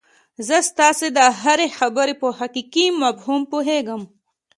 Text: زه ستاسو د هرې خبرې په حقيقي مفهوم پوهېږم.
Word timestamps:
زه 0.47 0.57
ستاسو 0.69 1.05
د 1.17 1.19
هرې 1.41 1.67
خبرې 1.77 2.13
په 2.21 2.27
حقيقي 2.39 2.85
مفهوم 3.03 3.41
پوهېږم. 3.51 4.01